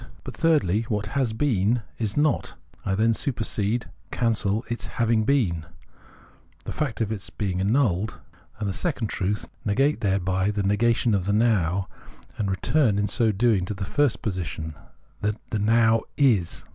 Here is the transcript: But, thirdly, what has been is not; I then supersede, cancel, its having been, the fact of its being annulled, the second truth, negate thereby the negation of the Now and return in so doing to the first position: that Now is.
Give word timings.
But, 0.23 0.35
thirdly, 0.35 0.81
what 0.89 1.05
has 1.13 1.31
been 1.31 1.83
is 1.99 2.17
not; 2.17 2.55
I 2.83 2.95
then 2.95 3.13
supersede, 3.13 3.85
cancel, 4.09 4.65
its 4.67 4.87
having 4.97 5.25
been, 5.25 5.67
the 6.65 6.71
fact 6.71 7.01
of 7.01 7.11
its 7.11 7.29
being 7.29 7.59
annulled, 7.61 8.17
the 8.59 8.73
second 8.73 9.09
truth, 9.09 9.47
negate 9.63 10.01
thereby 10.01 10.49
the 10.49 10.63
negation 10.63 11.13
of 11.13 11.25
the 11.25 11.33
Now 11.33 11.87
and 12.35 12.49
return 12.49 12.97
in 12.97 13.05
so 13.05 13.31
doing 13.31 13.63
to 13.65 13.75
the 13.75 13.85
first 13.85 14.23
position: 14.23 14.73
that 15.21 15.35
Now 15.53 16.01
is. 16.17 16.63